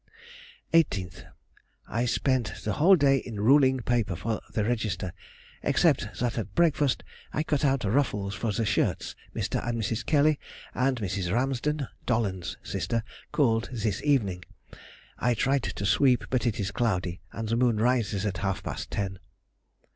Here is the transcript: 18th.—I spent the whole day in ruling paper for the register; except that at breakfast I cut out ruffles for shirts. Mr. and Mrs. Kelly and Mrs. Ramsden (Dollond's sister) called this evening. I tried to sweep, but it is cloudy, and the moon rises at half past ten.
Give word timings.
18th.—I 0.73 2.05
spent 2.05 2.63
the 2.63 2.73
whole 2.73 2.95
day 2.95 3.17
in 3.17 3.39
ruling 3.39 3.81
paper 3.81 4.15
for 4.15 4.41
the 4.51 4.63
register; 4.65 5.13
except 5.61 6.19
that 6.19 6.39
at 6.39 6.55
breakfast 6.55 7.03
I 7.31 7.43
cut 7.43 7.63
out 7.63 7.83
ruffles 7.83 8.33
for 8.33 8.51
shirts. 8.51 9.15
Mr. 9.35 9.63
and 9.63 9.77
Mrs. 9.79 10.03
Kelly 10.03 10.39
and 10.73 10.99
Mrs. 10.99 11.31
Ramsden 11.31 11.87
(Dollond's 12.07 12.57
sister) 12.63 13.03
called 13.31 13.69
this 13.71 14.01
evening. 14.01 14.43
I 15.19 15.35
tried 15.35 15.61
to 15.61 15.85
sweep, 15.85 16.23
but 16.31 16.47
it 16.47 16.59
is 16.59 16.71
cloudy, 16.71 17.21
and 17.31 17.47
the 17.49 17.55
moon 17.55 17.77
rises 17.77 18.25
at 18.25 18.37
half 18.39 18.63
past 18.63 18.89
ten. 18.89 19.19